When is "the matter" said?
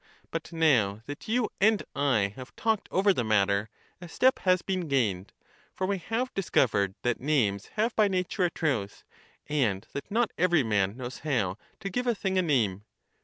3.13-3.69